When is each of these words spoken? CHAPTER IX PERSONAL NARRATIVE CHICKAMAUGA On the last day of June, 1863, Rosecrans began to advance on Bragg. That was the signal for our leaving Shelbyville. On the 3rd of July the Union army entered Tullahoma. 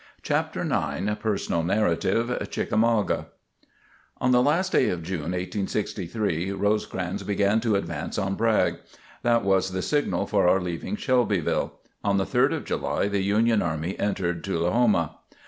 CHAPTER 0.23 0.61
IX 0.61 1.13
PERSONAL 1.21 1.61
NARRATIVE 1.61 2.49
CHICKAMAUGA 2.49 3.27
On 4.19 4.31
the 4.31 4.41
last 4.41 4.71
day 4.71 4.89
of 4.89 5.03
June, 5.03 5.29
1863, 5.33 6.51
Rosecrans 6.53 7.21
began 7.21 7.59
to 7.59 7.75
advance 7.75 8.17
on 8.17 8.33
Bragg. 8.33 8.77
That 9.21 9.43
was 9.43 9.73
the 9.73 9.83
signal 9.83 10.25
for 10.25 10.47
our 10.47 10.59
leaving 10.59 10.95
Shelbyville. 10.95 11.73
On 12.03 12.17
the 12.17 12.25
3rd 12.25 12.51
of 12.53 12.65
July 12.65 13.09
the 13.09 13.21
Union 13.21 13.61
army 13.61 13.95
entered 13.99 14.43
Tullahoma. 14.43 15.17